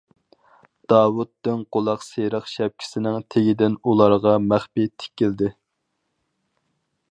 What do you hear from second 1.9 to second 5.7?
سېرىق شەپكىسىنىڭ تېگىدىن ئۇلارغا مەخپىي تىكىلدى.